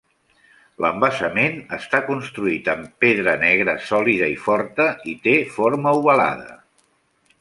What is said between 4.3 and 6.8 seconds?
i forta, i té forma ovalada.